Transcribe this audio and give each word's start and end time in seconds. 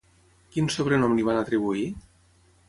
Quin 0.55 0.69
sobrenom 0.75 1.13
li 1.19 1.27
van 1.29 1.43
atribuir? 1.43 1.85